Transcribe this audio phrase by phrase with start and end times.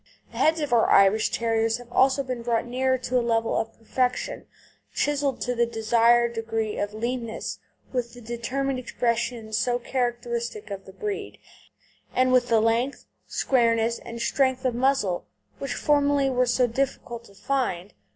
[0.31, 3.77] The heads of our Irish Terriers have also been brought nearer to a level of
[3.77, 4.47] perfection,
[4.91, 7.59] chiselled to the desired degree of leanness,
[7.93, 11.37] with the determined expression so characteristic of the breed,
[12.15, 15.27] and with the length, squareness, and strength of muzzle
[15.59, 17.93] which formerly were so difficult to find.